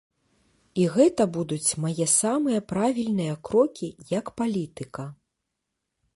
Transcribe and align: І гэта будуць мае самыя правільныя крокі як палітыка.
І 0.83 0.85
гэта 0.95 1.27
будуць 1.35 1.69
мае 1.85 2.07
самыя 2.13 2.65
правільныя 2.73 3.33
крокі 3.51 3.87
як 4.19 4.25
палітыка. 4.43 5.03